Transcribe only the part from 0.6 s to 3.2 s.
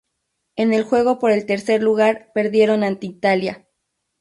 el juego por el tercer lugar perdieron ante